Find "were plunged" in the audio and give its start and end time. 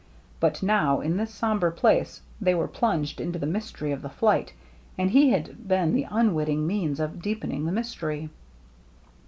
2.55-3.21